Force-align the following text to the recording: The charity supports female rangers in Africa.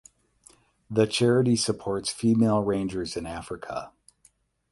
The 0.89 1.05
charity 1.05 1.55
supports 1.55 2.09
female 2.11 2.63
rangers 2.63 3.15
in 3.15 3.27
Africa. 3.27 3.91